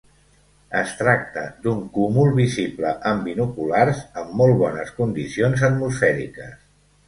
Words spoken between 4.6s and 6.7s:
bones condicions atmosfèriques.